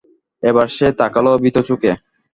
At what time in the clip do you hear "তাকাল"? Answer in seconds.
0.99-1.25